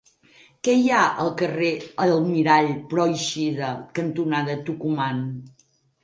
[0.67, 1.67] Què hi ha al carrer
[2.05, 3.69] Almirall Pròixida
[4.01, 5.21] cantonada Tucumán?